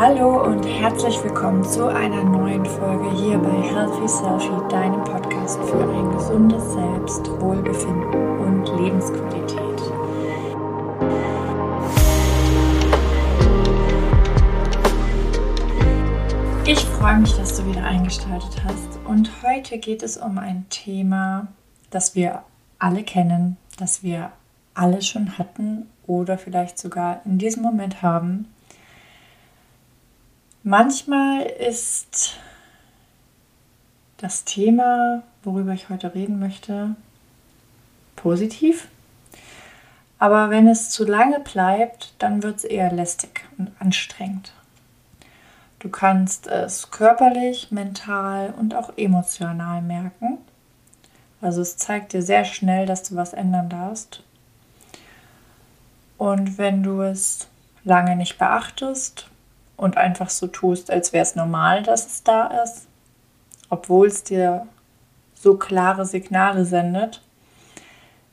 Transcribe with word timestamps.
Hallo 0.00 0.44
und 0.44 0.62
herzlich 0.62 1.24
willkommen 1.24 1.64
zu 1.64 1.88
einer 1.88 2.22
neuen 2.22 2.64
Folge 2.64 3.10
hier 3.20 3.36
bei 3.36 3.50
Healthy 3.50 4.06
Selfie, 4.06 4.68
deinem 4.68 5.02
Podcast 5.02 5.58
für 5.64 5.82
ein 5.92 6.12
gesundes 6.12 6.72
Selbst, 6.72 7.28
Wohlbefinden 7.40 8.38
und 8.38 8.80
Lebensqualität. 8.80 9.58
Ich 16.64 16.78
freue 16.78 17.18
mich, 17.18 17.32
dass 17.32 17.56
du 17.56 17.66
wieder 17.66 17.82
eingeschaltet 17.82 18.62
hast 18.62 19.00
und 19.04 19.32
heute 19.42 19.78
geht 19.78 20.04
es 20.04 20.16
um 20.16 20.38
ein 20.38 20.64
Thema, 20.70 21.48
das 21.90 22.14
wir 22.14 22.44
alle 22.78 23.02
kennen, 23.02 23.56
das 23.78 24.04
wir 24.04 24.30
alle 24.74 25.02
schon 25.02 25.38
hatten 25.38 25.88
oder 26.06 26.38
vielleicht 26.38 26.78
sogar 26.78 27.20
in 27.24 27.38
diesem 27.38 27.64
Moment 27.64 28.00
haben 28.00 28.46
Manchmal 30.64 31.42
ist 31.42 32.36
das 34.16 34.44
Thema, 34.44 35.22
worüber 35.44 35.72
ich 35.72 35.88
heute 35.88 36.14
reden 36.14 36.40
möchte, 36.40 36.96
positiv. 38.16 38.88
Aber 40.18 40.50
wenn 40.50 40.66
es 40.66 40.90
zu 40.90 41.04
lange 41.04 41.38
bleibt, 41.38 42.12
dann 42.18 42.42
wird 42.42 42.56
es 42.56 42.64
eher 42.64 42.92
lästig 42.92 43.44
und 43.56 43.70
anstrengend. 43.78 44.52
Du 45.78 45.88
kannst 45.88 46.48
es 46.48 46.90
körperlich, 46.90 47.70
mental 47.70 48.52
und 48.58 48.74
auch 48.74 48.92
emotional 48.96 49.80
merken. 49.80 50.38
Also 51.40 51.62
es 51.62 51.76
zeigt 51.76 52.12
dir 52.12 52.22
sehr 52.22 52.44
schnell, 52.44 52.84
dass 52.84 53.04
du 53.04 53.14
was 53.14 53.32
ändern 53.32 53.68
darfst. 53.68 54.24
Und 56.16 56.58
wenn 56.58 56.82
du 56.82 57.02
es 57.02 57.46
lange 57.84 58.16
nicht 58.16 58.38
beachtest 58.38 59.28
und 59.78 59.96
einfach 59.96 60.28
so 60.28 60.48
tust, 60.48 60.90
als 60.90 61.14
wäre 61.14 61.22
es 61.22 61.36
normal, 61.36 61.82
dass 61.82 62.06
es 62.06 62.22
da 62.22 62.62
ist, 62.62 62.86
obwohl 63.70 64.08
es 64.08 64.24
dir 64.24 64.66
so 65.34 65.56
klare 65.56 66.04
Signale 66.04 66.66
sendet, 66.66 67.22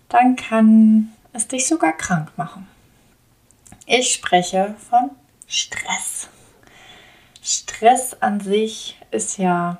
dann 0.10 0.36
kann 0.36 1.14
es 1.32 1.48
dich 1.48 1.68
sogar 1.68 1.94
krank 1.94 2.32
machen. 2.36 2.68
Ich 3.86 4.12
spreche 4.12 4.76
von 4.90 5.12
Stress. 5.48 6.28
Stress 7.44 8.18
an 8.22 8.40
sich 8.40 9.00
ist 9.12 9.38
ja 9.38 9.78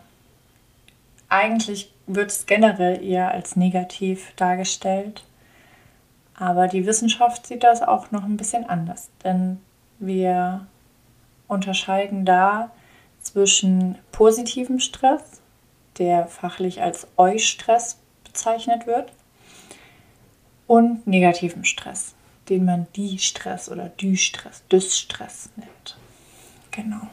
eigentlich 1.30 1.92
wird 2.06 2.30
es 2.30 2.46
generell 2.46 3.04
eher 3.04 3.32
als 3.32 3.56
negativ 3.56 4.34
dargestellt. 4.36 5.24
Aber 6.38 6.68
die 6.68 6.86
Wissenschaft 6.86 7.48
sieht 7.48 7.64
das 7.64 7.82
auch 7.82 8.12
noch 8.12 8.24
ein 8.24 8.38
bisschen 8.38 8.70
anders, 8.70 9.10
denn 9.24 9.60
wir 9.98 10.68
unterscheiden 11.48 12.26
da 12.26 12.72
zwischen 13.22 13.98
positivem 14.12 14.80
Stress, 14.80 15.42
der 15.98 16.28
fachlich 16.28 16.82
als 16.82 17.08
Eustress 17.18 17.98
bezeichnet 18.24 18.88
wird, 18.88 19.12
und 20.68 21.06
negativem 21.06 21.64
Stress, 21.64 22.16
den 22.50 22.66
man 22.66 22.88
Die-Stress 22.96 23.70
oder 23.70 23.90
Dü-Stress, 23.90 24.64
Dys-Stress 24.72 25.50
nennt. 25.56 25.98
Genau. 26.72 27.08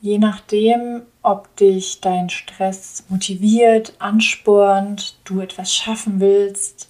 Je 0.00 0.18
nachdem, 0.18 1.02
ob 1.22 1.54
dich 1.56 2.00
dein 2.00 2.30
Stress 2.30 3.04
motiviert, 3.08 3.94
anspornt, 3.98 5.16
du 5.24 5.40
etwas 5.40 5.74
schaffen 5.74 6.20
willst, 6.20 6.88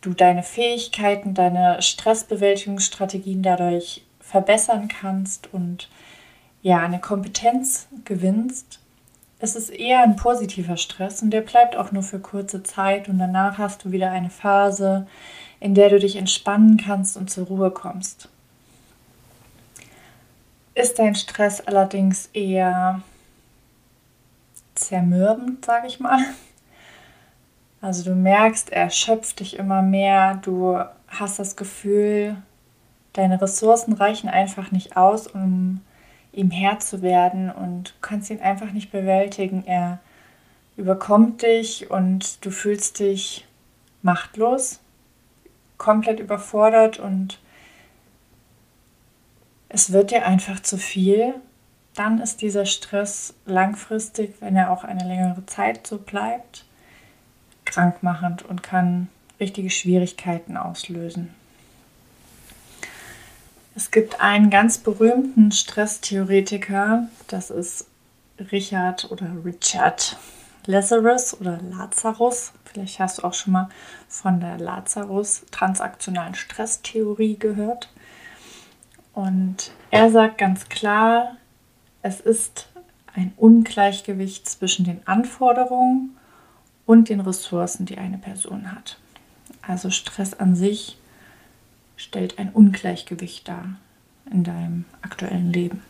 du 0.00 0.14
deine 0.14 0.42
Fähigkeiten, 0.42 1.34
deine 1.34 1.82
Stressbewältigungsstrategien 1.82 3.42
dadurch 3.42 4.02
verbessern 4.28 4.88
kannst 4.88 5.52
und 5.52 5.88
ja, 6.60 6.80
eine 6.80 7.00
Kompetenz 7.00 7.88
gewinnst, 8.04 8.80
es 9.40 9.54
ist 9.54 9.70
eher 9.70 10.02
ein 10.02 10.16
positiver 10.16 10.76
Stress 10.76 11.22
und 11.22 11.30
der 11.30 11.42
bleibt 11.42 11.76
auch 11.76 11.92
nur 11.92 12.02
für 12.02 12.18
kurze 12.18 12.62
Zeit 12.62 13.08
und 13.08 13.18
danach 13.18 13.58
hast 13.58 13.84
du 13.84 13.92
wieder 13.92 14.10
eine 14.10 14.30
Phase, 14.30 15.06
in 15.60 15.74
der 15.74 15.90
du 15.90 15.98
dich 15.98 16.16
entspannen 16.16 16.76
kannst 16.76 17.16
und 17.16 17.30
zur 17.30 17.46
Ruhe 17.46 17.70
kommst. 17.70 18.28
Ist 20.74 20.98
dein 20.98 21.14
Stress 21.14 21.60
allerdings 21.60 22.28
eher 22.32 23.02
zermürbend, 24.74 25.64
sage 25.64 25.86
ich 25.86 26.00
mal. 26.00 26.20
Also 27.80 28.02
du 28.02 28.16
merkst, 28.16 28.70
er 28.70 28.82
erschöpft 28.84 29.38
dich 29.38 29.56
immer 29.56 29.82
mehr, 29.82 30.34
du 30.42 30.78
hast 31.06 31.38
das 31.38 31.54
Gefühl, 31.54 32.36
deine 33.18 33.42
Ressourcen 33.42 33.94
reichen 33.94 34.28
einfach 34.28 34.70
nicht 34.70 34.96
aus, 34.96 35.26
um 35.26 35.80
ihm 36.32 36.52
Herr 36.52 36.78
zu 36.78 37.02
werden 37.02 37.50
und 37.50 37.88
du 37.88 37.92
kannst 38.00 38.30
ihn 38.30 38.40
einfach 38.40 38.70
nicht 38.70 38.92
bewältigen. 38.92 39.64
Er 39.66 39.98
überkommt 40.76 41.42
dich 41.42 41.90
und 41.90 42.44
du 42.44 42.52
fühlst 42.52 43.00
dich 43.00 43.44
machtlos, 44.02 44.78
komplett 45.78 46.20
überfordert 46.20 47.00
und 47.00 47.40
es 49.68 49.90
wird 49.90 50.12
dir 50.12 50.24
einfach 50.24 50.60
zu 50.60 50.78
viel. 50.78 51.34
Dann 51.96 52.20
ist 52.20 52.40
dieser 52.40 52.66
Stress 52.66 53.34
langfristig, 53.46 54.36
wenn 54.38 54.54
er 54.54 54.70
auch 54.70 54.84
eine 54.84 55.04
längere 55.04 55.44
Zeit 55.46 55.88
so 55.88 55.98
bleibt, 55.98 56.64
krankmachend 57.64 58.44
und 58.44 58.62
kann 58.62 59.08
richtige 59.40 59.70
Schwierigkeiten 59.70 60.56
auslösen. 60.56 61.34
Es 63.78 63.92
gibt 63.92 64.20
einen 64.20 64.50
ganz 64.50 64.78
berühmten 64.78 65.52
Stresstheoretiker, 65.52 67.06
das 67.28 67.50
ist 67.50 67.86
Richard 68.50 69.08
oder 69.12 69.28
Richard 69.44 70.16
Lazarus 70.66 71.40
oder 71.40 71.60
Lazarus. 71.62 72.54
Vielleicht 72.64 72.98
hast 72.98 73.18
du 73.18 73.22
auch 73.22 73.34
schon 73.34 73.52
mal 73.52 73.68
von 74.08 74.40
der 74.40 74.58
Lazarus 74.58 75.44
transaktionalen 75.52 76.34
Stresstheorie 76.34 77.38
gehört. 77.38 77.88
Und 79.14 79.70
er 79.92 80.10
sagt 80.10 80.38
ganz 80.38 80.68
klar, 80.68 81.36
es 82.02 82.18
ist 82.18 82.70
ein 83.14 83.32
Ungleichgewicht 83.36 84.48
zwischen 84.48 84.86
den 84.86 85.06
Anforderungen 85.06 86.16
und 86.84 87.10
den 87.10 87.20
Ressourcen, 87.20 87.86
die 87.86 87.98
eine 87.98 88.18
Person 88.18 88.72
hat. 88.72 88.98
Also 89.62 89.90
Stress 89.90 90.34
an 90.34 90.56
sich 90.56 90.97
stellt 91.98 92.38
ein 92.38 92.48
Ungleichgewicht 92.50 93.46
dar 93.46 93.76
in 94.32 94.44
deinem 94.44 94.86
aktuellen 95.02 95.52
Leben. 95.52 95.82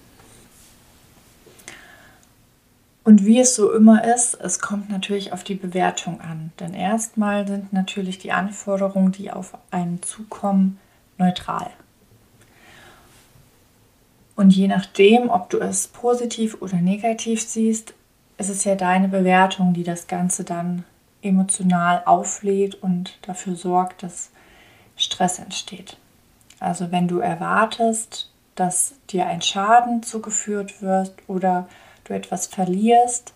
Und 3.04 3.24
wie 3.24 3.40
es 3.40 3.54
so 3.54 3.72
immer 3.72 4.04
ist, 4.04 4.34
es 4.34 4.60
kommt 4.60 4.90
natürlich 4.90 5.32
auf 5.32 5.42
die 5.42 5.54
Bewertung 5.54 6.20
an. 6.20 6.52
Denn 6.60 6.74
erstmal 6.74 7.46
sind 7.46 7.72
natürlich 7.72 8.18
die 8.18 8.32
Anforderungen, 8.32 9.12
die 9.12 9.30
auf 9.30 9.56
einen 9.70 10.02
zukommen, 10.02 10.78
neutral. 11.16 11.70
Und 14.36 14.50
je 14.50 14.68
nachdem, 14.68 15.30
ob 15.30 15.48
du 15.50 15.58
es 15.58 15.88
positiv 15.88 16.60
oder 16.60 16.76
negativ 16.76 17.42
siehst, 17.42 17.94
ist 18.36 18.50
es 18.50 18.64
ja 18.64 18.74
deine 18.74 19.08
Bewertung, 19.08 19.72
die 19.72 19.84
das 19.84 20.06
Ganze 20.06 20.44
dann 20.44 20.84
emotional 21.22 22.02
auflädt 22.04 22.74
und 22.76 23.18
dafür 23.22 23.56
sorgt, 23.56 24.02
dass 24.02 24.30
Stress 24.98 25.38
entsteht. 25.38 25.96
Also 26.60 26.90
wenn 26.90 27.08
du 27.08 27.20
erwartest, 27.20 28.30
dass 28.54 28.94
dir 29.10 29.26
ein 29.26 29.40
Schaden 29.40 30.02
zugeführt 30.02 30.82
wird 30.82 31.14
oder 31.28 31.68
du 32.04 32.14
etwas 32.14 32.46
verlierst 32.46 33.32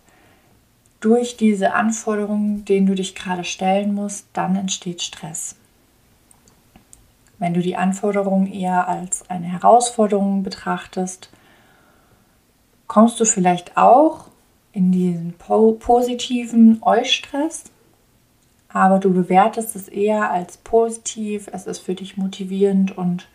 durch 0.99 1.37
diese 1.37 1.73
Anforderungen, 1.73 2.65
denen 2.65 2.87
du 2.87 2.95
dich 2.95 3.15
gerade 3.15 3.43
stellen 3.43 3.93
musst, 3.93 4.27
dann 4.33 4.55
entsteht 4.55 5.01
Stress. 5.01 5.55
Wenn 7.39 7.53
du 7.53 7.61
die 7.61 7.75
Anforderungen 7.75 8.47
eher 8.47 8.87
als 8.87 9.29
eine 9.29 9.47
Herausforderung 9.47 10.43
betrachtest, 10.43 11.29
kommst 12.87 13.19
du 13.19 13.25
vielleicht 13.25 13.75
auch 13.75 14.27
in 14.71 14.91
diesen 14.91 15.33
positiven 15.33 16.81
Eustress 16.83 17.65
aber 18.73 18.99
du 18.99 19.13
bewertest 19.13 19.75
es 19.75 19.87
eher 19.87 20.31
als 20.31 20.57
positiv, 20.57 21.47
es 21.53 21.67
ist 21.67 21.79
für 21.79 21.93
dich 21.93 22.17
motivierend 22.17 22.97
und 22.97 23.27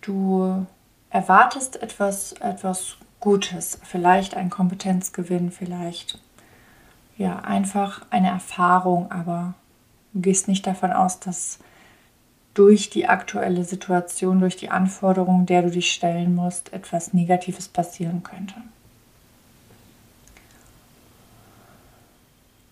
du 0.00 0.66
erwartest 1.10 1.82
etwas, 1.82 2.32
etwas 2.32 2.96
Gutes, 3.20 3.78
vielleicht 3.84 4.36
ein 4.36 4.50
Kompetenzgewinn, 4.50 5.52
vielleicht 5.52 6.18
ja 7.18 7.40
einfach 7.40 8.02
eine 8.10 8.28
Erfahrung, 8.28 9.12
aber 9.12 9.54
du 10.12 10.22
gehst 10.22 10.48
nicht 10.48 10.66
davon 10.66 10.92
aus, 10.92 11.20
dass 11.20 11.58
durch 12.54 12.90
die 12.90 13.06
aktuelle 13.06 13.62
Situation, 13.64 14.40
durch 14.40 14.56
die 14.56 14.70
Anforderungen, 14.70 15.46
der 15.46 15.62
du 15.62 15.70
dich 15.70 15.92
stellen 15.92 16.34
musst, 16.34 16.72
etwas 16.72 17.12
Negatives 17.12 17.68
passieren 17.68 18.22
könnte. 18.22 18.54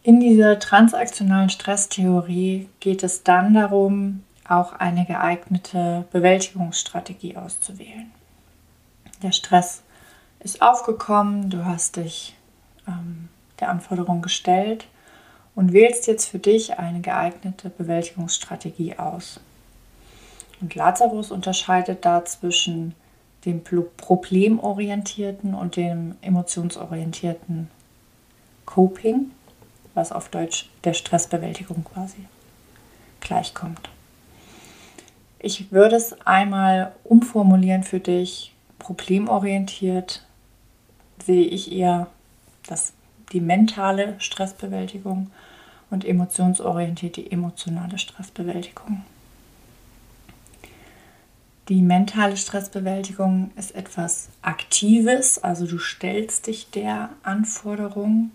In 0.03 0.21
dieser 0.21 0.59
transaktionalen 0.59 1.51
Stresstheorie 1.51 2.69
geht 2.81 3.03
es 3.03 3.25
dann 3.25 3.55
darum, 3.55 4.23
auch 4.49 4.73
eine 4.73 5.05
geeignete 5.05 6.07
Bewältigungsstrategie 6.13 7.37
auszuwählen. 7.37 8.11
Der 9.23 9.33
Stress 9.33 9.83
ist 10.41 10.63
aufgekommen, 10.63 11.51
du 11.51 11.65
hast 11.65 11.97
dich 11.97 12.37
ähm, 12.87 13.29
der 13.61 13.71
Anforderung 13.71 14.23
gestellt 14.23 14.87
und 15.55 15.73
wählst 15.73 16.07
jetzt 16.07 16.27
für 16.27 16.39
dich 16.39 16.79
eine 16.79 17.01
geeignete 17.01 17.69
Bewältigungsstrategie 17.69 18.97
aus. 18.97 19.41
Und 20.61 20.75
Lazarus 20.75 21.31
unterscheidet 21.33 22.05
da 22.05 22.25
zwischen 22.25 22.95
dem 23.45 23.63
problemorientierten 23.97 25.55
und 25.55 25.77
dem 25.77 26.17
emotionsorientierten 26.23 27.69
Coping, 28.65 29.33
was 29.99 30.13
auf 30.13 30.29
Deutsch 30.29 30.71
der 30.85 30.95
Stressbewältigung 30.95 31.85
quasi 31.85 32.25
gleichkommt. 33.21 33.91
Ich 35.41 35.71
würde 35.73 35.97
es 35.97 36.15
einmal 36.27 36.93
umformulieren 37.05 37.83
für 37.83 38.01
dich. 38.01 38.55
Problemorientiert 38.79 40.25
sehe 41.25 41.45
ich 41.45 41.73
eher 41.73 42.07
das, 42.67 42.93
die 43.33 43.41
mentale 43.41 44.15
Stressbewältigung 44.19 45.31
und 45.91 46.05
emotionsorientiert 46.05 47.17
die 47.17 47.31
emotionale 47.31 47.99
Stressbewältigung. 47.99 49.03
Die 51.69 51.83
mentale 51.83 52.37
Stressbewältigung 52.37 53.51
ist 53.57 53.75
etwas 53.75 54.29
Aktives, 54.43 55.39
also 55.43 55.67
du 55.67 55.79
stellst 55.79 56.47
dich 56.47 56.71
der 56.71 57.11
Anforderung. 57.23 58.31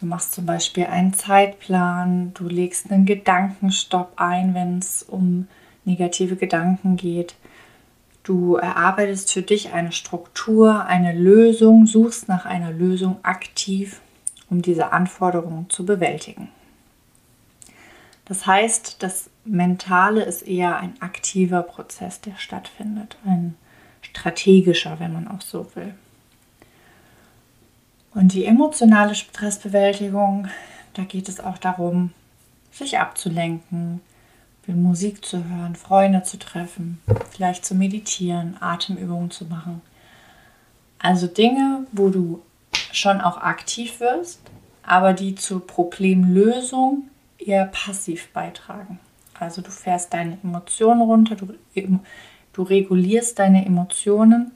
Du 0.00 0.06
machst 0.06 0.32
zum 0.32 0.46
Beispiel 0.46 0.86
einen 0.86 1.12
Zeitplan, 1.12 2.32
du 2.34 2.48
legst 2.48 2.90
einen 2.90 3.04
Gedankenstopp 3.04 4.12
ein, 4.16 4.54
wenn 4.54 4.78
es 4.78 5.02
um 5.02 5.48
negative 5.84 6.36
Gedanken 6.36 6.96
geht. 6.96 7.34
Du 8.22 8.56
erarbeitest 8.56 9.32
für 9.32 9.42
dich 9.42 9.72
eine 9.72 9.90
Struktur, 9.90 10.84
eine 10.84 11.18
Lösung, 11.18 11.86
suchst 11.86 12.28
nach 12.28 12.44
einer 12.44 12.70
Lösung 12.70 13.16
aktiv, 13.24 14.00
um 14.50 14.62
diese 14.62 14.92
Anforderungen 14.92 15.68
zu 15.68 15.84
bewältigen. 15.84 16.48
Das 18.26 18.46
heißt, 18.46 19.02
das 19.02 19.30
Mentale 19.44 20.22
ist 20.22 20.42
eher 20.42 20.76
ein 20.76 21.00
aktiver 21.00 21.62
Prozess, 21.62 22.20
der 22.20 22.36
stattfindet, 22.36 23.16
ein 23.24 23.56
strategischer, 24.02 25.00
wenn 25.00 25.14
man 25.14 25.26
auch 25.26 25.40
so 25.40 25.66
will. 25.74 25.94
Und 28.18 28.32
die 28.32 28.46
emotionale 28.46 29.14
Stressbewältigung, 29.14 30.48
da 30.94 31.04
geht 31.04 31.28
es 31.28 31.38
auch 31.38 31.56
darum, 31.56 32.10
sich 32.72 32.98
abzulenken, 32.98 34.00
Musik 34.66 35.24
zu 35.24 35.44
hören, 35.44 35.76
Freunde 35.76 36.24
zu 36.24 36.36
treffen, 36.36 37.00
vielleicht 37.30 37.64
zu 37.64 37.76
meditieren, 37.76 38.56
Atemübungen 38.58 39.30
zu 39.30 39.44
machen. 39.44 39.82
Also 40.98 41.28
Dinge, 41.28 41.86
wo 41.92 42.08
du 42.08 42.42
schon 42.92 43.20
auch 43.20 43.38
aktiv 43.38 44.00
wirst, 44.00 44.40
aber 44.82 45.12
die 45.12 45.36
zur 45.36 45.64
Problemlösung 45.64 47.04
eher 47.38 47.66
passiv 47.66 48.32
beitragen. 48.32 48.98
Also 49.38 49.62
du 49.62 49.70
fährst 49.70 50.12
deine 50.12 50.38
Emotionen 50.42 51.02
runter, 51.02 51.36
du, 51.36 51.54
du 52.52 52.62
regulierst 52.62 53.38
deine 53.38 53.64
Emotionen, 53.64 54.50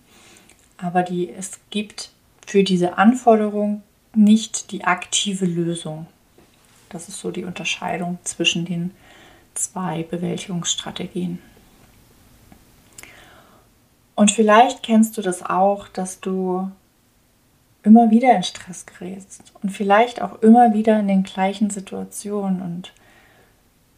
aber 0.79 1.05
die, 1.05 1.31
es 1.31 1.61
gibt 1.70 2.11
für 2.52 2.64
diese 2.64 2.99
Anforderung 2.99 3.82
nicht 4.14 4.72
die 4.72 4.84
aktive 4.84 5.46
Lösung. 5.46 6.04
Das 6.90 7.08
ist 7.08 7.19
so 7.19 7.31
die 7.31 7.46
Unterscheidung 7.46 8.19
zwischen 8.25 8.66
den 8.66 8.90
zwei 9.54 10.02
Bewältigungsstrategien. 10.02 11.38
Und 14.14 14.32
vielleicht 14.32 14.82
kennst 14.82 15.16
du 15.16 15.22
das 15.22 15.43
auch, 15.43 15.88
dass 15.88 16.20
du 16.20 16.70
immer 17.84 18.10
wieder 18.10 18.37
in 18.37 18.43
Stress 18.43 18.84
gerätst 18.84 19.55
und 19.62 19.70
vielleicht 19.70 20.20
auch 20.20 20.43
immer 20.43 20.75
wieder 20.75 21.00
in 21.00 21.08
den 21.08 21.22
gleichen 21.22 21.70
Situationen 21.70 22.60
und 22.60 22.93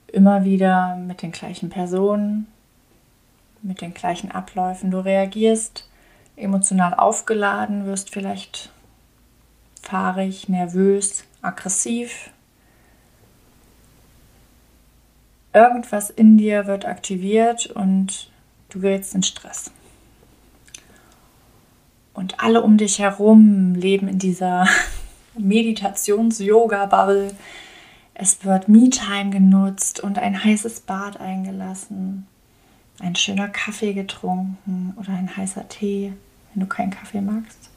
immer 0.06 0.44
wieder 0.44 0.94
mit 0.94 1.22
den 1.22 1.32
gleichen 1.32 1.70
Personen, 1.70 2.46
mit 3.62 3.80
den 3.80 3.94
gleichen 3.94 4.30
Abläufen. 4.30 4.92
Du 4.92 5.00
reagierst 5.00 5.88
emotional 6.36 6.94
aufgeladen, 6.94 7.86
wirst 7.86 8.10
vielleicht 8.10 8.70
fahrig, 9.80 10.48
nervös, 10.48 11.24
aggressiv. 11.42 12.30
Irgendwas 15.52 16.10
in 16.10 16.36
dir 16.36 16.66
wird 16.66 16.84
aktiviert 16.84 17.66
und 17.66 18.30
du 18.70 18.80
gerätst 18.80 19.14
in 19.14 19.22
Stress. 19.22 19.70
Und 22.12 22.40
alle 22.40 22.62
um 22.62 22.76
dich 22.76 22.98
herum 22.98 23.74
leben 23.74 24.08
in 24.08 24.18
dieser 24.18 24.66
Meditations-Yoga-Bubble. 25.38 27.34
Es 28.14 28.44
wird 28.44 28.68
Me-Time 28.68 29.30
genutzt 29.30 30.00
und 30.00 30.18
ein 30.18 30.44
heißes 30.44 30.80
Bad 30.80 31.20
eingelassen, 31.20 32.26
ein 33.00 33.16
schöner 33.16 33.48
Kaffee 33.48 33.92
getrunken 33.92 34.94
oder 34.96 35.10
ein 35.10 35.36
heißer 35.36 35.68
Tee, 35.68 36.12
wenn 36.54 36.60
du 36.60 36.66
keinen 36.66 36.90
Kaffee 36.90 37.20
magst. 37.20 37.70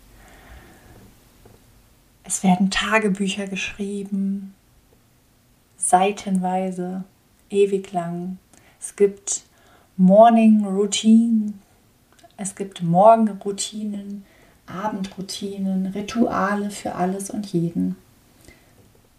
Es 2.23 2.43
werden 2.43 2.69
Tagebücher 2.69 3.47
geschrieben, 3.47 4.53
seitenweise, 5.77 7.03
ewig 7.49 7.91
lang. 7.93 8.37
Es 8.79 8.95
gibt 8.95 9.43
Morning 9.95 10.65
Routine, 10.65 11.53
es 12.35 12.55
gibt 12.55 12.83
Morgenroutinen, 12.83 14.25
Abendroutinen, 14.67 15.87
Rituale 15.87 16.69
für 16.69 16.95
alles 16.95 17.29
und 17.29 17.45
jeden. 17.47 17.95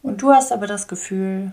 Und 0.03 0.23
du 0.23 0.31
hast 0.33 0.53
aber 0.53 0.67
das 0.67 0.87
Gefühl, 0.87 1.53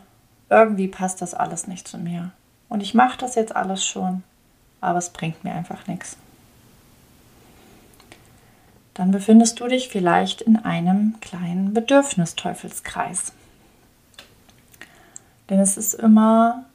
irgendwie 0.50 0.88
passt 0.88 1.22
das 1.22 1.34
alles 1.34 1.68
nicht 1.68 1.88
zu 1.88 1.98
mir. 1.98 2.32
Und 2.70 2.82
ich 2.82 2.94
mache 2.94 3.18
das 3.18 3.36
jetzt 3.36 3.56
alles 3.56 3.86
schon, 3.86 4.24
aber 4.82 5.00
es 5.00 5.10
bringt 5.10 5.44
mir 5.44 5.54
einfach 5.54 5.88
nichts. 5.88 6.18
Dann 8.96 9.12
befindest 9.12 9.60
du 9.60 9.68
dich 9.68 9.90
vielleicht 9.90 10.42
in 10.42 10.56
einem 10.56 11.20
kleinen 11.22 11.74
Bedürfnisteufelskreis. 11.74 13.34
Denn 15.50 15.60
es 15.60 15.78
ist 15.78 15.94
immer 15.94 16.66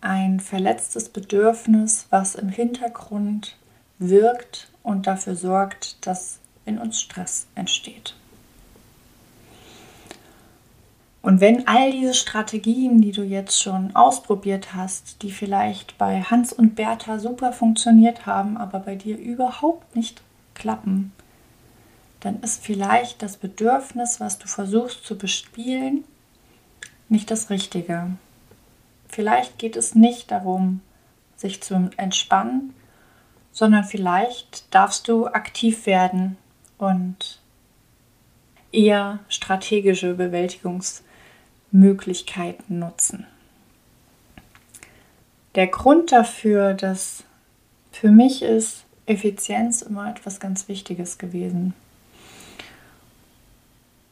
ein 0.00 0.38
verletztes 0.38 1.08
Bedürfnis, 1.08 2.06
was 2.10 2.34
im 2.34 2.50
Hintergrund 2.50 3.56
wirkt 3.98 4.68
und 4.82 5.06
dafür 5.06 5.34
sorgt, 5.34 6.06
dass 6.06 6.38
in 6.66 6.78
uns 6.78 7.00
Stress 7.00 7.46
entsteht. 7.54 8.14
Und 11.22 11.40
wenn 11.40 11.68
all 11.68 11.92
diese 11.92 12.14
Strategien, 12.14 13.00
die 13.00 13.12
du 13.12 13.22
jetzt 13.22 13.62
schon 13.62 13.94
ausprobiert 13.94 14.74
hast, 14.74 15.22
die 15.22 15.30
vielleicht 15.30 15.96
bei 15.96 16.20
Hans 16.20 16.52
und 16.52 16.74
Bertha 16.74 17.18
super 17.18 17.52
funktioniert 17.52 18.26
haben, 18.26 18.56
aber 18.56 18.80
bei 18.80 18.96
dir 18.96 19.16
überhaupt 19.16 19.94
nicht 19.94 20.20
klappen, 20.54 21.12
dann 22.22 22.40
ist 22.40 22.64
vielleicht 22.64 23.20
das 23.20 23.36
Bedürfnis, 23.36 24.18
was 24.20 24.38
du 24.38 24.46
versuchst 24.46 25.04
zu 25.04 25.18
bespielen, 25.18 26.04
nicht 27.08 27.30
das 27.30 27.50
Richtige. 27.50 28.12
Vielleicht 29.08 29.58
geht 29.58 29.76
es 29.76 29.94
nicht 29.94 30.30
darum, 30.30 30.80
sich 31.36 31.62
zu 31.62 31.90
entspannen, 31.96 32.72
sondern 33.50 33.84
vielleicht 33.84 34.72
darfst 34.72 35.08
du 35.08 35.26
aktiv 35.26 35.84
werden 35.86 36.38
und 36.78 37.40
eher 38.70 39.18
strategische 39.28 40.14
Bewältigungsmöglichkeiten 40.14 42.78
nutzen. 42.78 43.26
Der 45.56 45.66
Grund 45.66 46.12
dafür, 46.12 46.72
dass 46.72 47.24
für 47.90 48.10
mich 48.10 48.42
ist 48.42 48.84
Effizienz 49.06 49.82
immer 49.82 50.08
etwas 50.08 50.38
ganz 50.40 50.68
Wichtiges 50.68 51.18
gewesen. 51.18 51.74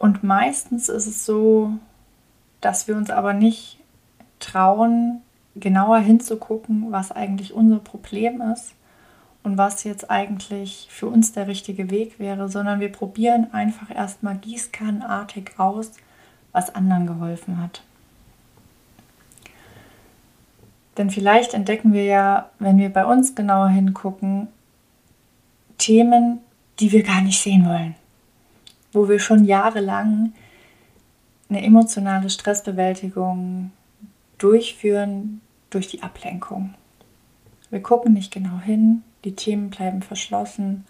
Und 0.00 0.24
meistens 0.24 0.88
ist 0.88 1.06
es 1.06 1.26
so, 1.26 1.74
dass 2.62 2.88
wir 2.88 2.96
uns 2.96 3.10
aber 3.10 3.34
nicht 3.34 3.78
trauen, 4.38 5.20
genauer 5.54 5.98
hinzugucken, 5.98 6.90
was 6.90 7.12
eigentlich 7.12 7.52
unser 7.52 7.80
Problem 7.80 8.40
ist 8.40 8.72
und 9.42 9.58
was 9.58 9.84
jetzt 9.84 10.10
eigentlich 10.10 10.88
für 10.90 11.06
uns 11.06 11.32
der 11.32 11.48
richtige 11.48 11.90
Weg 11.90 12.18
wäre, 12.18 12.48
sondern 12.48 12.80
wir 12.80 12.90
probieren 12.90 13.52
einfach 13.52 13.94
erstmal 13.94 14.36
gießkannenartig 14.36 15.58
aus, 15.58 15.92
was 16.52 16.74
anderen 16.74 17.06
geholfen 17.06 17.60
hat. 17.62 17.82
Denn 20.96 21.10
vielleicht 21.10 21.52
entdecken 21.52 21.92
wir 21.92 22.04
ja, 22.04 22.48
wenn 22.58 22.78
wir 22.78 22.88
bei 22.88 23.04
uns 23.04 23.34
genauer 23.34 23.68
hingucken, 23.68 24.48
Themen, 25.76 26.38
die 26.78 26.90
wir 26.90 27.02
gar 27.02 27.20
nicht 27.20 27.38
sehen 27.38 27.66
wollen, 27.66 27.96
wo 28.92 29.08
wir 29.08 29.18
schon 29.18 29.44
jahrelang 29.44 30.32
eine 31.48 31.64
emotionale 31.64 32.30
Stressbewältigung 32.30 33.72
durchführen 34.38 35.40
durch 35.70 35.88
die 35.88 36.02
Ablenkung. 36.02 36.74
Wir 37.70 37.82
gucken 37.82 38.14
nicht 38.14 38.32
genau 38.32 38.58
hin, 38.58 39.02
die 39.24 39.36
Themen 39.36 39.70
bleiben 39.70 40.02
verschlossen 40.02 40.84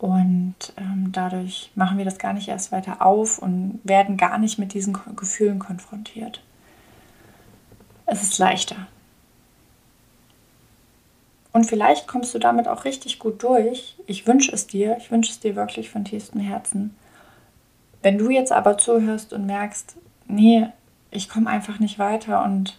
Und 0.00 0.54
ähm, 0.78 1.10
dadurch 1.12 1.70
machen 1.74 1.98
wir 1.98 2.06
das 2.06 2.16
gar 2.18 2.32
nicht 2.32 2.48
erst 2.48 2.72
weiter 2.72 3.04
auf 3.04 3.38
und 3.38 3.80
werden 3.84 4.16
gar 4.16 4.38
nicht 4.38 4.58
mit 4.58 4.72
diesen 4.72 4.96
Gefühlen 5.14 5.58
konfrontiert. 5.58 6.42
Es 8.06 8.22
ist 8.22 8.38
leichter. 8.38 8.86
Und 11.52 11.64
vielleicht 11.64 12.08
kommst 12.08 12.34
du 12.34 12.38
damit 12.38 12.66
auch 12.66 12.86
richtig 12.86 13.18
gut 13.18 13.42
durch. 13.42 13.96
Ich 14.06 14.26
wünsche 14.26 14.52
es 14.52 14.66
dir, 14.66 14.96
ich 14.96 15.10
wünsche 15.10 15.32
es 15.32 15.40
dir 15.40 15.54
wirklich 15.54 15.90
von 15.90 16.06
tiefstem 16.06 16.40
Herzen. 16.40 16.96
Wenn 18.02 18.18
du 18.18 18.30
jetzt 18.30 18.52
aber 18.52 18.78
zuhörst 18.78 19.32
und 19.32 19.46
merkst, 19.46 19.96
nee, 20.26 20.66
ich 21.10 21.28
komme 21.28 21.50
einfach 21.50 21.78
nicht 21.80 21.98
weiter 21.98 22.44
und 22.44 22.78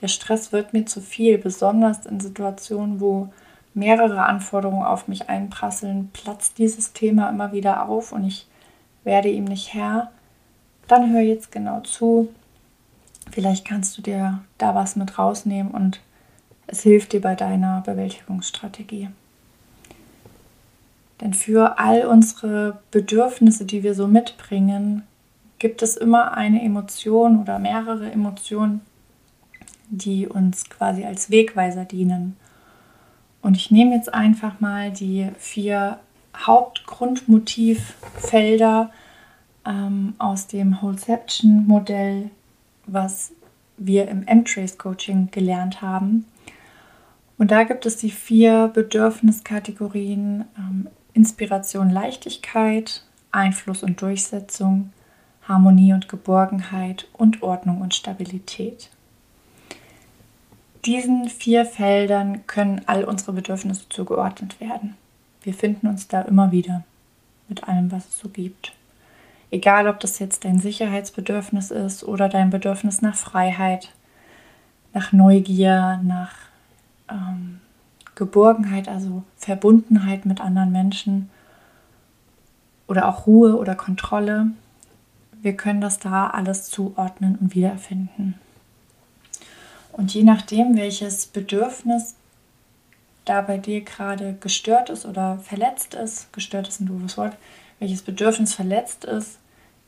der 0.00 0.08
Stress 0.08 0.52
wird 0.52 0.72
mir 0.72 0.86
zu 0.86 1.00
viel, 1.00 1.38
besonders 1.38 2.06
in 2.06 2.20
Situationen, 2.20 3.00
wo 3.00 3.28
mehrere 3.74 4.24
Anforderungen 4.24 4.84
auf 4.84 5.08
mich 5.08 5.28
einprasseln, 5.28 6.10
platzt 6.12 6.58
dieses 6.58 6.92
Thema 6.92 7.30
immer 7.30 7.52
wieder 7.52 7.88
auf 7.88 8.12
und 8.12 8.24
ich 8.24 8.46
werde 9.04 9.28
ihm 9.28 9.44
nicht 9.44 9.74
Herr, 9.74 10.10
dann 10.88 11.12
hör 11.12 11.20
jetzt 11.20 11.52
genau 11.52 11.80
zu. 11.80 12.28
Vielleicht 13.30 13.64
kannst 13.64 13.96
du 13.96 14.02
dir 14.02 14.42
da 14.58 14.74
was 14.74 14.96
mit 14.96 15.18
rausnehmen 15.18 15.72
und 15.72 16.00
es 16.66 16.82
hilft 16.82 17.12
dir 17.12 17.20
bei 17.20 17.34
deiner 17.34 17.80
Bewältigungsstrategie. 17.82 19.08
Denn 21.22 21.32
für 21.34 21.78
all 21.78 22.04
unsere 22.04 22.80
Bedürfnisse, 22.90 23.64
die 23.64 23.84
wir 23.84 23.94
so 23.94 24.08
mitbringen, 24.08 25.04
gibt 25.60 25.82
es 25.82 25.96
immer 25.96 26.36
eine 26.36 26.60
Emotion 26.62 27.40
oder 27.40 27.60
mehrere 27.60 28.10
Emotionen, 28.10 28.80
die 29.88 30.26
uns 30.26 30.68
quasi 30.68 31.04
als 31.04 31.30
Wegweiser 31.30 31.84
dienen. 31.84 32.36
Und 33.40 33.56
ich 33.56 33.70
nehme 33.70 33.94
jetzt 33.94 34.12
einfach 34.12 34.58
mal 34.58 34.90
die 34.90 35.28
vier 35.38 36.00
Hauptgrundmotivfelder 36.36 38.90
ähm, 39.64 40.14
aus 40.18 40.48
dem 40.48 40.82
Wholeception-Modell, 40.82 42.30
was 42.86 43.30
wir 43.76 44.08
im 44.08 44.26
M-Trace-Coaching 44.26 45.28
gelernt 45.30 45.82
haben. 45.82 46.26
Und 47.38 47.52
da 47.52 47.62
gibt 47.62 47.86
es 47.86 47.96
die 47.96 48.10
vier 48.10 48.72
Bedürfniskategorien 48.74 50.46
ähm, 50.58 50.88
Inspiration, 51.14 51.90
Leichtigkeit, 51.90 53.04
Einfluss 53.30 53.82
und 53.82 54.00
Durchsetzung, 54.00 54.92
Harmonie 55.46 55.92
und 55.92 56.08
Geborgenheit 56.08 57.08
und 57.12 57.42
Ordnung 57.42 57.80
und 57.80 57.94
Stabilität 57.94 58.90
diesen 60.84 61.28
vier 61.28 61.64
Feldern 61.64 62.46
können 62.46 62.82
all 62.86 63.04
unsere 63.04 63.32
Bedürfnisse 63.32 63.88
zugeordnet 63.88 64.60
werden. 64.60 64.96
Wir 65.42 65.54
finden 65.54 65.86
uns 65.86 66.08
da 66.08 66.22
immer 66.22 66.52
wieder 66.52 66.84
mit 67.48 67.68
allem, 67.68 67.92
was 67.92 68.08
es 68.08 68.18
so 68.18 68.28
gibt. 68.28 68.72
Egal, 69.50 69.86
ob 69.86 70.00
das 70.00 70.18
jetzt 70.18 70.44
dein 70.44 70.58
Sicherheitsbedürfnis 70.58 71.70
ist 71.70 72.04
oder 72.04 72.28
dein 72.28 72.50
Bedürfnis 72.50 73.02
nach 73.02 73.14
Freiheit, 73.14 73.90
nach 74.92 75.12
Neugier, 75.12 76.00
nach 76.02 76.34
ähm, 77.10 77.60
Geborgenheit, 78.22 78.86
also 78.88 79.24
Verbundenheit 79.36 80.26
mit 80.26 80.40
anderen 80.40 80.70
Menschen 80.70 81.28
oder 82.86 83.08
auch 83.08 83.26
Ruhe 83.26 83.56
oder 83.56 83.74
Kontrolle. 83.74 84.52
Wir 85.40 85.56
können 85.56 85.80
das 85.80 85.98
da 85.98 86.28
alles 86.28 86.70
zuordnen 86.70 87.36
und 87.40 87.56
wiederfinden. 87.56 88.34
Und 89.90 90.14
je 90.14 90.22
nachdem, 90.22 90.76
welches 90.76 91.26
Bedürfnis 91.26 92.14
da 93.24 93.40
bei 93.40 93.58
dir 93.58 93.80
gerade 93.80 94.36
gestört 94.38 94.88
ist 94.88 95.04
oder 95.04 95.38
verletzt 95.38 95.94
ist, 95.94 96.32
gestört 96.32 96.68
ist 96.68 96.80
ein 96.80 96.86
doofes 96.86 97.16
Wort, 97.16 97.36
welches 97.80 98.02
Bedürfnis 98.02 98.54
verletzt 98.54 99.04
ist, 99.04 99.38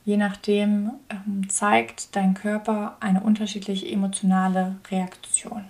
je 0.05 0.17
nachdem 0.17 0.91
ähm, 1.09 1.49
zeigt 1.49 2.17
dein 2.17 2.35
Körper 2.35 2.97
eine 2.99 3.21
unterschiedliche 3.21 3.89
emotionale 3.89 4.75
Reaktion. 4.91 5.67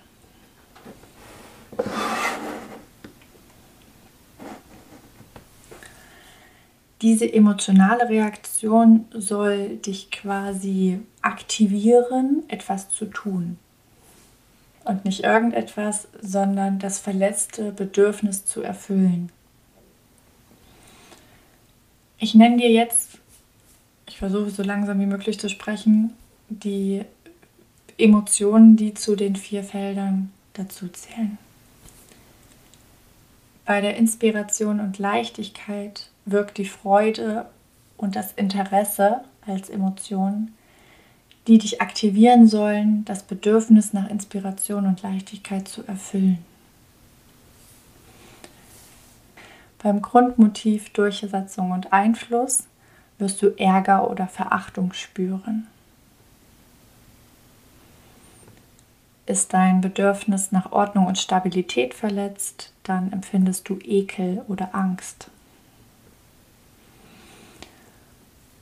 Diese 7.04 7.30
emotionale 7.30 8.08
Reaktion 8.08 9.04
soll 9.12 9.76
dich 9.76 10.10
quasi 10.10 11.00
aktivieren, 11.20 12.44
etwas 12.48 12.88
zu 12.88 13.04
tun 13.04 13.58
und 14.86 15.04
nicht 15.04 15.22
irgendetwas, 15.22 16.08
sondern 16.22 16.78
das 16.78 16.98
verletzte 16.98 17.72
Bedürfnis 17.72 18.46
zu 18.46 18.62
erfüllen. 18.62 19.30
Ich 22.16 22.34
nenne 22.34 22.56
dir 22.56 22.70
jetzt, 22.70 23.18
ich 24.08 24.16
versuche 24.16 24.48
so 24.48 24.62
langsam 24.62 24.98
wie 24.98 25.04
möglich 25.04 25.38
zu 25.38 25.50
sprechen, 25.50 26.14
die 26.48 27.04
Emotionen, 27.98 28.76
die 28.76 28.94
zu 28.94 29.14
den 29.14 29.36
vier 29.36 29.62
Feldern 29.62 30.32
dazu 30.54 30.88
zählen. 30.88 31.36
Bei 33.66 33.82
der 33.82 33.98
Inspiration 33.98 34.80
und 34.80 34.98
Leichtigkeit 34.98 36.08
wirkt 36.26 36.58
die 36.58 36.66
Freude 36.66 37.46
und 37.96 38.16
das 38.16 38.32
Interesse 38.32 39.20
als 39.46 39.68
Emotion 39.70 40.52
die 41.46 41.58
dich 41.58 41.80
aktivieren 41.80 42.46
sollen, 42.46 43.04
das 43.04 43.22
Bedürfnis 43.22 43.92
nach 43.92 44.08
Inspiration 44.08 44.86
und 44.86 45.02
Leichtigkeit 45.02 45.68
zu 45.68 45.86
erfüllen. 45.86 46.38
Beim 49.82 50.00
Grundmotiv 50.00 50.90
Durchsetzung 50.90 51.72
und 51.72 51.92
Einfluss 51.92 52.64
wirst 53.18 53.42
du 53.42 53.48
Ärger 53.58 54.10
oder 54.10 54.26
Verachtung 54.26 54.94
spüren. 54.94 55.66
Ist 59.26 59.52
dein 59.52 59.82
Bedürfnis 59.82 60.52
nach 60.52 60.72
Ordnung 60.72 61.06
und 61.06 61.18
Stabilität 61.18 61.92
verletzt, 61.92 62.72
dann 62.82 63.12
empfindest 63.12 63.68
du 63.68 63.78
Ekel 63.80 64.42
oder 64.48 64.74
Angst. 64.74 65.30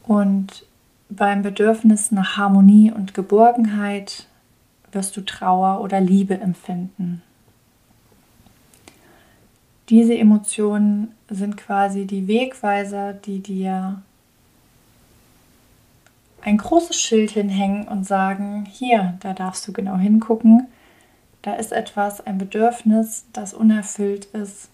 Und 0.07 0.67
beim 1.09 1.43
Bedürfnis 1.43 2.11
nach 2.11 2.37
Harmonie 2.37 2.91
und 2.91 3.15
Geborgenheit 3.15 4.27
wirst 4.91 5.17
du 5.17 5.21
Trauer 5.23 5.81
oder 5.81 6.01
Liebe 6.01 6.39
empfinden. 6.41 7.23
Diese 9.89 10.17
Emotionen 10.17 11.15
sind 11.29 11.57
quasi 11.57 12.07
die 12.07 12.27
Wegweiser, 12.27 13.13
die 13.13 13.41
dir 13.41 14.03
ein 16.41 16.57
großes 16.57 17.01
Schild 17.01 17.31
hinhängen 17.31 17.87
und 17.89 18.05
sagen, 18.05 18.67
hier, 18.71 19.19
da 19.21 19.33
darfst 19.33 19.67
du 19.69 19.73
genau 19.73 19.97
hingucken, 19.97 20.67
da 21.43 21.55
ist 21.55 21.73
etwas, 21.73 22.25
ein 22.25 22.39
Bedürfnis, 22.39 23.27
das 23.33 23.53
unerfüllt 23.53 24.27
ist. 24.27 24.69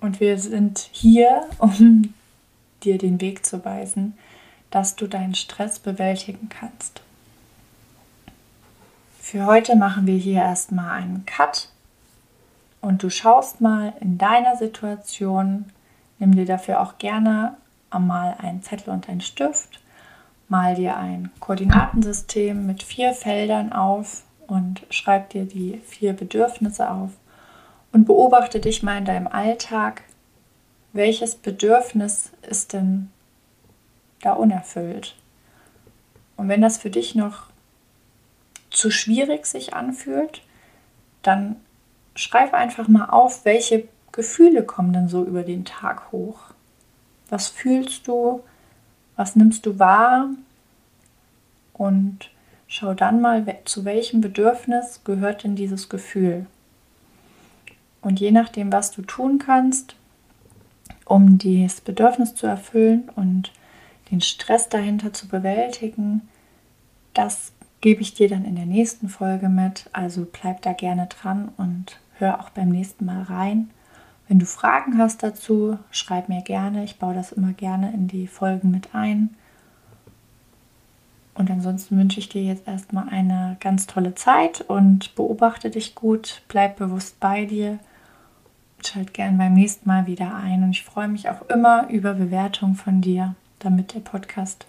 Und 0.00 0.20
wir 0.20 0.38
sind 0.38 0.88
hier, 0.92 1.42
um 1.58 2.14
dir 2.84 2.98
den 2.98 3.20
Weg 3.20 3.44
zu 3.44 3.64
weisen 3.64 4.14
dass 4.74 4.96
du 4.96 5.06
deinen 5.06 5.36
Stress 5.36 5.78
bewältigen 5.78 6.48
kannst. 6.48 7.00
Für 9.20 9.46
heute 9.46 9.76
machen 9.76 10.08
wir 10.08 10.16
hier 10.16 10.40
erstmal 10.42 11.00
einen 11.00 11.24
Cut 11.26 11.68
und 12.80 13.04
du 13.04 13.08
schaust 13.08 13.60
mal 13.60 13.92
in 14.00 14.18
deiner 14.18 14.56
Situation, 14.56 15.66
nimm 16.18 16.34
dir 16.34 16.44
dafür 16.44 16.80
auch 16.80 16.98
gerne 16.98 17.56
einmal 17.88 18.34
einen 18.38 18.64
Zettel 18.64 18.92
und 18.92 19.08
einen 19.08 19.20
Stift, 19.20 19.80
mal 20.48 20.74
dir 20.74 20.96
ein 20.96 21.30
Koordinatensystem 21.38 22.66
mit 22.66 22.82
vier 22.82 23.14
Feldern 23.14 23.72
auf 23.72 24.24
und 24.48 24.84
schreib 24.90 25.30
dir 25.30 25.44
die 25.44 25.80
vier 25.86 26.14
Bedürfnisse 26.14 26.90
auf 26.90 27.12
und 27.92 28.06
beobachte 28.06 28.58
dich 28.58 28.82
mal 28.82 28.98
in 28.98 29.04
deinem 29.04 29.28
Alltag, 29.28 30.02
welches 30.94 31.34
Bedürfnis 31.34 32.30
ist 32.48 32.72
denn 32.72 33.10
da 34.22 34.32
unerfüllt. 34.32 35.16
Und 36.36 36.48
wenn 36.48 36.62
das 36.62 36.78
für 36.78 36.88
dich 36.88 37.14
noch 37.14 37.48
zu 38.70 38.90
schwierig 38.90 39.44
sich 39.44 39.74
anfühlt, 39.74 40.42
dann 41.22 41.56
schreib 42.14 42.54
einfach 42.54 42.88
mal 42.88 43.06
auf, 43.06 43.44
welche 43.44 43.88
Gefühle 44.12 44.62
kommen 44.62 44.92
denn 44.92 45.08
so 45.08 45.24
über 45.24 45.42
den 45.42 45.64
Tag 45.64 46.12
hoch. 46.12 46.38
Was 47.28 47.48
fühlst 47.48 48.06
du? 48.06 48.42
Was 49.16 49.34
nimmst 49.34 49.66
du 49.66 49.78
wahr? 49.80 50.28
Und 51.72 52.30
schau 52.68 52.94
dann 52.94 53.20
mal, 53.20 53.44
zu 53.64 53.84
welchem 53.84 54.20
Bedürfnis 54.20 55.00
gehört 55.02 55.42
denn 55.42 55.56
dieses 55.56 55.88
Gefühl. 55.88 56.46
Und 58.00 58.20
je 58.20 58.30
nachdem, 58.30 58.72
was 58.72 58.92
du 58.92 59.02
tun 59.02 59.38
kannst, 59.38 59.96
um 61.04 61.38
dieses 61.38 61.80
Bedürfnis 61.80 62.34
zu 62.34 62.46
erfüllen 62.46 63.10
und 63.16 63.52
den 64.10 64.20
Stress 64.20 64.68
dahinter 64.68 65.12
zu 65.12 65.28
bewältigen, 65.28 66.22
das 67.12 67.52
gebe 67.80 68.00
ich 68.02 68.14
dir 68.14 68.28
dann 68.28 68.44
in 68.44 68.56
der 68.56 68.66
nächsten 68.66 69.08
Folge 69.08 69.48
mit. 69.48 69.88
Also 69.92 70.26
bleib 70.30 70.62
da 70.62 70.72
gerne 70.72 71.06
dran 71.06 71.50
und 71.56 71.98
hör 72.18 72.40
auch 72.40 72.50
beim 72.50 72.70
nächsten 72.70 73.04
Mal 73.04 73.22
rein. 73.22 73.70
Wenn 74.28 74.38
du 74.38 74.46
Fragen 74.46 74.98
hast 74.98 75.22
dazu, 75.22 75.78
schreib 75.90 76.28
mir 76.28 76.42
gerne. 76.42 76.84
Ich 76.84 76.98
baue 76.98 77.14
das 77.14 77.32
immer 77.32 77.52
gerne 77.52 77.92
in 77.92 78.08
die 78.08 78.26
Folgen 78.26 78.70
mit 78.70 78.94
ein. 78.94 79.36
Und 81.34 81.50
ansonsten 81.50 81.98
wünsche 81.98 82.20
ich 82.20 82.28
dir 82.28 82.42
jetzt 82.42 82.66
erstmal 82.66 83.08
eine 83.08 83.56
ganz 83.60 83.86
tolle 83.86 84.14
Zeit 84.14 84.62
und 84.62 85.14
beobachte 85.16 85.68
dich 85.68 85.94
gut, 85.94 86.42
bleib 86.48 86.76
bewusst 86.76 87.18
bei 87.20 87.44
dir. 87.44 87.78
Schalt 88.86 89.14
gern 89.14 89.38
beim 89.38 89.54
nächsten 89.54 89.88
Mal 89.88 90.06
wieder 90.06 90.34
ein. 90.34 90.62
Und 90.62 90.70
ich 90.70 90.84
freue 90.84 91.08
mich 91.08 91.28
auch 91.28 91.42
immer 91.48 91.88
über 91.88 92.14
Bewertungen 92.14 92.74
von 92.74 93.00
dir, 93.00 93.34
damit 93.58 93.94
der 93.94 94.00
Podcast 94.00 94.66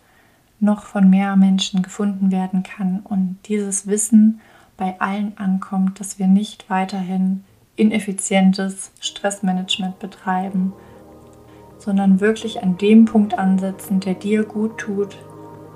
noch 0.59 0.83
von 0.83 1.09
mehr 1.09 1.35
Menschen 1.35 1.81
gefunden 1.81 2.31
werden 2.31 2.63
kann 2.63 3.01
und 3.03 3.37
dieses 3.47 3.87
Wissen 3.87 4.39
bei 4.77 4.99
allen 4.99 5.37
ankommt, 5.37 5.99
dass 5.99 6.19
wir 6.19 6.27
nicht 6.27 6.69
weiterhin 6.69 7.43
ineffizientes 7.75 8.91
Stressmanagement 8.99 9.99
betreiben, 9.99 10.73
sondern 11.77 12.19
wirklich 12.19 12.63
an 12.63 12.77
dem 12.77 13.05
Punkt 13.05 13.37
ansetzen, 13.37 13.99
der 13.99 14.15
dir 14.15 14.43
gut 14.43 14.77
tut, 14.77 15.17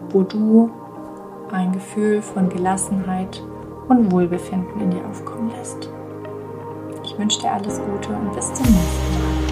wo 0.10 0.24
du 0.24 0.72
ein 1.52 1.72
Gefühl 1.72 2.22
von 2.22 2.50
Gelassenheit 2.50 3.42
und 3.88 4.12
Wohlbefinden 4.12 4.82
in 4.82 4.92
dir 4.92 5.06
aufkommen 5.06 5.52
lässt. 5.52 5.90
Ich 7.20 7.22
wünsche 7.22 7.42
dir 7.42 7.52
alles 7.52 7.82
Gute 7.82 8.14
und 8.14 8.34
bis 8.34 8.46
zum 8.54 8.66
nächsten 8.66 9.22
Mal. 9.22 9.49